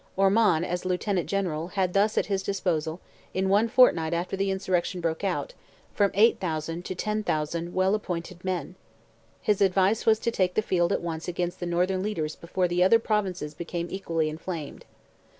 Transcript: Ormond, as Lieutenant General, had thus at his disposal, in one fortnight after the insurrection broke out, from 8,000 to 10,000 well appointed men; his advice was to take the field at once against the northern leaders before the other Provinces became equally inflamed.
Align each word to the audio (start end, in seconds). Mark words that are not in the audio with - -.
Ormond, 0.17 0.65
as 0.65 0.83
Lieutenant 0.83 1.29
General, 1.29 1.67
had 1.67 1.93
thus 1.93 2.17
at 2.17 2.25
his 2.25 2.41
disposal, 2.41 2.99
in 3.35 3.49
one 3.49 3.67
fortnight 3.67 4.15
after 4.15 4.35
the 4.35 4.49
insurrection 4.49 4.99
broke 4.99 5.23
out, 5.23 5.53
from 5.93 6.09
8,000 6.15 6.83
to 6.85 6.95
10,000 6.95 7.71
well 7.75 7.93
appointed 7.93 8.43
men; 8.43 8.73
his 9.43 9.61
advice 9.61 10.07
was 10.07 10.17
to 10.17 10.31
take 10.31 10.55
the 10.55 10.63
field 10.63 10.91
at 10.91 11.03
once 11.03 11.27
against 11.27 11.59
the 11.59 11.67
northern 11.67 12.01
leaders 12.01 12.35
before 12.35 12.67
the 12.67 12.81
other 12.81 12.97
Provinces 12.97 13.53
became 13.53 13.89
equally 13.91 14.27
inflamed. 14.27 14.85